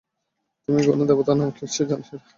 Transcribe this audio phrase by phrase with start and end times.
[0.67, 2.25] তুমি কোনো দেবতা না নিশ্চয়ই জানো সেটা?